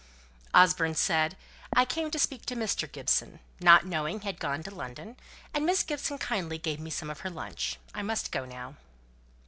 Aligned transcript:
Osborne 0.55 0.95
said, 0.95 1.37
"I 1.75 1.85
came 1.85 2.09
to 2.09 2.17
speak 2.17 2.43
to 2.47 2.55
Mr. 2.55 2.91
Gibson, 2.91 3.39
not 3.59 3.85
knowing 3.85 4.21
he 4.21 4.25
had 4.25 4.39
gone 4.39 4.63
to 4.63 4.73
London, 4.73 5.15
and 5.53 5.63
Miss 5.63 5.83
Gibson 5.83 6.17
kindly 6.17 6.57
gave 6.57 6.79
me 6.79 6.89
some 6.89 7.11
of 7.11 7.19
her 7.19 7.29
lunch. 7.29 7.77
I 7.93 8.01
must 8.01 8.31
go 8.31 8.43
now." 8.43 8.77